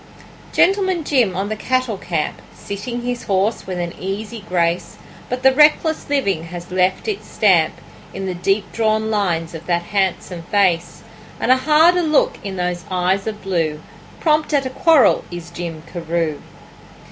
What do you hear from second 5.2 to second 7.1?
But the reckless living has left